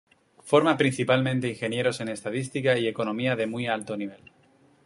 Forma 0.41 0.77
principalmente 0.77 1.47
ingenieros 1.47 2.01
en 2.01 2.07
estadística 2.09 2.75
y 2.75 2.87
economía 2.87 3.35
de 3.35 3.45
muy 3.45 3.67
alto 3.67 3.95
nivel. 3.95 4.31